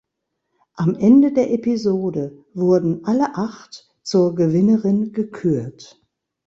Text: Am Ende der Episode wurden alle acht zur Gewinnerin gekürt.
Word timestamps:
Am 0.77 0.95
Ende 0.95 1.31
der 1.31 1.51
Episode 1.53 2.43
wurden 2.55 3.05
alle 3.05 3.35
acht 3.35 3.87
zur 4.01 4.33
Gewinnerin 4.33 5.11
gekürt. 5.11 6.01